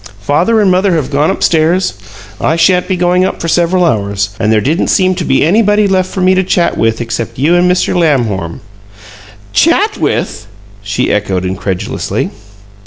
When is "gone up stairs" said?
1.11-1.93